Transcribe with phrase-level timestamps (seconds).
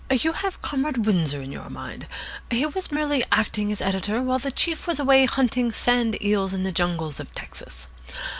[0.09, 2.07] You have Comrade Windsor in your mind.
[2.49, 6.63] He was merely acting as editor while the chief was away hunting sand eels in
[6.63, 7.85] the jungles of Texas.